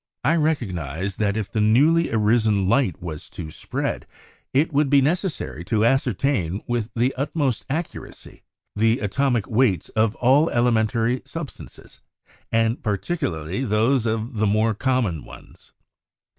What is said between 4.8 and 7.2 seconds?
be necessary to ascertain with the